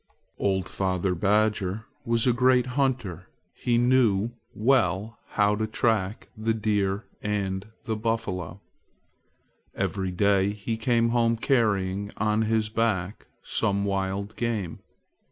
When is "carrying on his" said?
11.37-12.67